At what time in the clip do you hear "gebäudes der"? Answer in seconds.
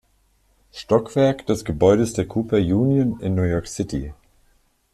1.63-2.27